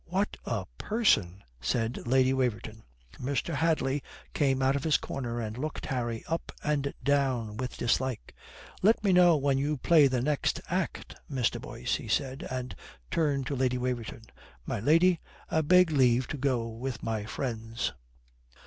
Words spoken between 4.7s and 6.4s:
of his corner and looked Harry